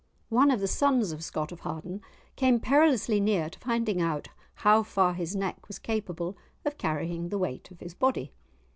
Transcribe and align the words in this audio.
But 0.31 0.35
on 0.35 0.35
one 0.41 0.49
occasion 0.49 0.49
one 0.49 0.53
of 0.55 0.61
the 0.61 0.67
sons 0.67 1.11
of 1.11 1.23
Scott 1.23 1.51
of 1.51 1.59
Harden 1.59 2.01
came 2.35 2.59
perilously 2.59 3.19
near 3.19 3.51
to 3.51 3.59
finding 3.59 4.01
out 4.01 4.29
how 4.55 4.81
far 4.81 5.13
his 5.13 5.35
neck 5.35 5.67
was 5.67 5.77
capable 5.77 6.35
of 6.65 6.79
carrying 6.79 7.29
the 7.29 7.37
weight 7.37 7.69
of 7.69 7.81
his 7.81 7.93
body. 7.93 8.33